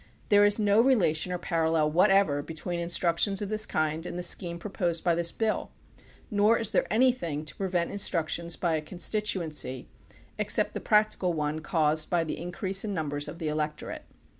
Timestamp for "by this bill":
5.03-5.69